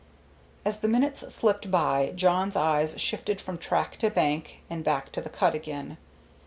[0.65, 5.21] As the minutes slipped by Jawn's eyes shifted from track to bank and back to
[5.21, 5.99] the cut again.